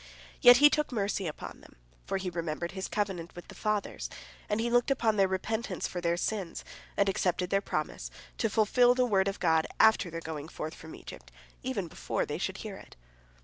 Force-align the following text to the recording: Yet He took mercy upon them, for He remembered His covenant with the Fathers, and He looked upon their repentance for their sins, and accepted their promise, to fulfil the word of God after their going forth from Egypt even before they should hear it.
Yet 0.41 0.57
He 0.57 0.71
took 0.71 0.91
mercy 0.91 1.27
upon 1.27 1.61
them, 1.61 1.75
for 2.07 2.17
He 2.17 2.31
remembered 2.31 2.71
His 2.71 2.87
covenant 2.87 3.35
with 3.35 3.49
the 3.49 3.53
Fathers, 3.53 4.09
and 4.49 4.59
He 4.59 4.71
looked 4.71 4.89
upon 4.89 5.15
their 5.15 5.27
repentance 5.27 5.87
for 5.87 6.01
their 6.01 6.17
sins, 6.17 6.65
and 6.97 7.07
accepted 7.07 7.51
their 7.51 7.61
promise, 7.61 8.09
to 8.39 8.49
fulfil 8.49 8.95
the 8.95 9.05
word 9.05 9.27
of 9.27 9.39
God 9.39 9.67
after 9.79 10.09
their 10.09 10.19
going 10.19 10.47
forth 10.47 10.73
from 10.73 10.95
Egypt 10.95 11.31
even 11.61 11.87
before 11.87 12.25
they 12.25 12.39
should 12.39 12.57
hear 12.57 12.77
it. 12.77 12.95